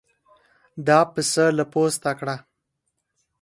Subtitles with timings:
[0.87, 2.35] دا پسه له پوسته کړه.